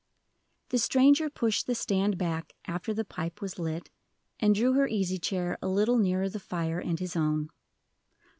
The 0.69 0.79
stranger 0.79 1.29
pushed 1.29 1.67
the 1.67 1.75
stand 1.75 2.17
back 2.17 2.53
after 2.65 2.91
the 2.91 3.05
pipe 3.05 3.39
was 3.39 3.59
lit, 3.59 3.91
and 4.39 4.55
drew 4.55 4.73
her 4.73 4.87
easy 4.87 5.19
chair 5.19 5.59
a 5.61 5.67
little 5.67 5.99
nearer 5.99 6.27
the 6.27 6.39
fire, 6.39 6.79
and 6.79 6.99
his 6.99 7.15
own. 7.15 7.49